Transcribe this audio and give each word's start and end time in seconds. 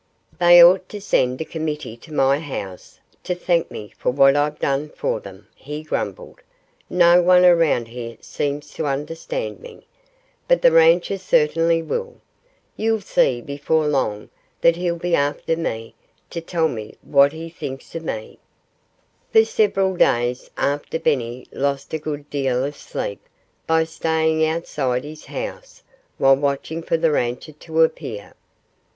"They 0.39 0.63
ought 0.63 0.89
to 0.89 0.99
send 0.99 1.41
a 1.41 1.45
committee 1.45 1.95
to 1.95 2.11
my 2.11 2.39
house 2.39 2.99
to 3.23 3.35
thank 3.35 3.69
me 3.69 3.93
for 3.95 4.09
what 4.09 4.35
I've 4.35 4.57
done 4.57 4.89
for 4.89 5.19
them," 5.19 5.47
he 5.55 5.83
grumbled. 5.83 6.39
"No 6.89 7.21
one 7.21 7.45
around 7.45 7.89
here 7.89 8.17
seems 8.19 8.73
to 8.73 8.87
understand 8.87 9.59
me. 9.59 9.85
But 10.47 10.63
the 10.63 10.71
rancher 10.71 11.19
certainly 11.19 11.83
will. 11.83 12.15
You'll 12.75 13.01
see 13.01 13.41
before 13.41 13.85
long 13.87 14.31
that 14.61 14.75
he'll 14.75 14.95
be 14.97 15.13
after 15.13 15.55
me, 15.55 15.93
to 16.31 16.41
tell 16.41 16.67
me 16.67 16.95
what 17.03 17.31
he 17.31 17.47
thinks 17.47 17.93
of 17.93 18.03
me." 18.03 18.39
For 19.31 19.45
several 19.45 19.95
days 19.95 20.49
afterward 20.57 21.03
Benny 21.03 21.45
lost 21.51 21.93
a 21.93 21.99
good 21.99 22.27
deal 22.31 22.65
of 22.65 22.75
sleep 22.75 23.21
by 23.67 23.83
staying 23.83 24.43
outside 24.43 25.03
his 25.03 25.25
house 25.25 25.83
while 26.17 26.35
watching 26.37 26.81
for 26.81 26.97
the 26.97 27.11
rancher 27.11 27.51
to 27.51 27.83
appear. 27.83 28.33